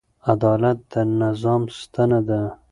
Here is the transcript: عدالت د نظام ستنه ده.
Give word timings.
عدالت 0.31 0.79
د 0.91 0.93
نظام 1.21 1.63
ستنه 1.79 2.19
ده. 2.27 2.41